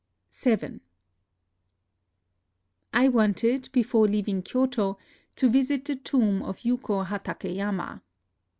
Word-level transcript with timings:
VII 0.31 0.79
I 2.91 3.07
wanted, 3.07 3.69
before 3.71 4.07
leaving 4.07 4.41
Kyoto, 4.41 4.97
to 5.35 5.47
visit 5.47 5.85
the 5.85 5.95
tomb 5.95 6.41
of 6.41 6.61
Yuko 6.63 7.05
Hatakeyama. 7.05 8.01